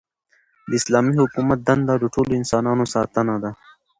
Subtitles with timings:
[0.69, 3.51] د اسلامي حکومت دنده د ټولو انسانانو ساتنه ده.